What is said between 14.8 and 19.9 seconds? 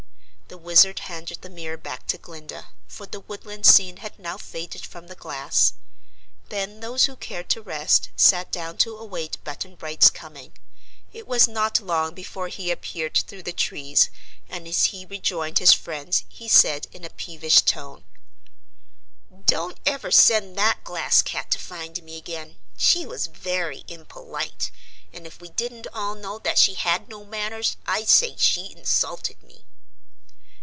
he rejoined his friends he said in a peevish tone: "Don't